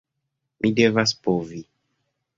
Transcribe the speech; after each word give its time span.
Mi 0.65 0.71
devas 0.79 1.15
povi. 1.27 1.63